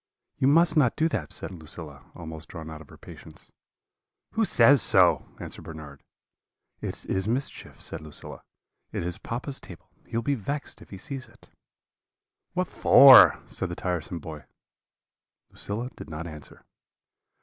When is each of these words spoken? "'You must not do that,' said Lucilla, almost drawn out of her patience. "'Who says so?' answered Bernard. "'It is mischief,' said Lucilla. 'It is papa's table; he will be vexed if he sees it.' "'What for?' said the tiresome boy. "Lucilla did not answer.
"'You 0.39 0.47
must 0.47 0.75
not 0.75 0.95
do 0.95 1.07
that,' 1.09 1.31
said 1.31 1.51
Lucilla, 1.51 2.09
almost 2.15 2.49
drawn 2.49 2.71
out 2.71 2.81
of 2.81 2.89
her 2.89 2.97
patience. 2.97 3.51
"'Who 4.31 4.45
says 4.45 4.81
so?' 4.81 5.29
answered 5.39 5.61
Bernard. 5.61 6.01
"'It 6.81 7.05
is 7.05 7.27
mischief,' 7.27 7.79
said 7.83 8.01
Lucilla. 8.01 8.41
'It 8.91 9.03
is 9.03 9.19
papa's 9.19 9.59
table; 9.59 9.91
he 10.07 10.17
will 10.17 10.23
be 10.23 10.33
vexed 10.33 10.81
if 10.81 10.89
he 10.89 10.97
sees 10.97 11.27
it.' 11.27 11.49
"'What 12.53 12.67
for?' 12.67 13.43
said 13.45 13.69
the 13.69 13.75
tiresome 13.75 14.17
boy. 14.17 14.45
"Lucilla 15.51 15.87
did 15.95 16.09
not 16.09 16.25
answer. 16.25 16.65